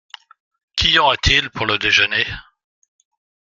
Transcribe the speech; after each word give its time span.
Qu’y 0.75 0.97
aura-t-il 0.97 1.51
pour 1.51 1.67
le 1.67 1.77
déjeuner? 1.77 2.25